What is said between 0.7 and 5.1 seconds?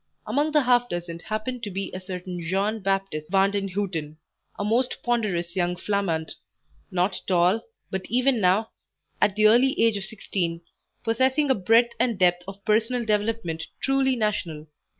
dozen happened to be a certain Jean Baptiste Vandenhuten, a most